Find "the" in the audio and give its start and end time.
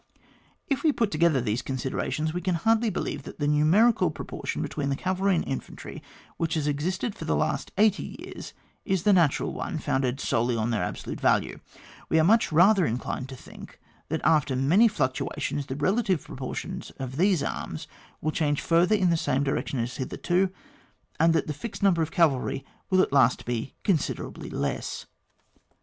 3.37-3.47, 7.25-7.35, 9.03-9.13, 15.67-15.75, 19.11-19.15, 21.45-21.53